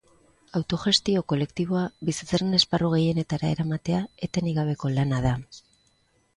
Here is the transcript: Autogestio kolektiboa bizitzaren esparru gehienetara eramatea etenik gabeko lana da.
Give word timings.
Autogestio 0.59 1.21
kolektiboa 1.33 1.83
bizitzaren 2.09 2.59
esparru 2.61 2.91
gehienetara 2.95 3.53
eramatea 3.59 4.03
etenik 4.29 4.61
gabeko 4.63 4.95
lana 4.99 5.25
da. 5.31 5.39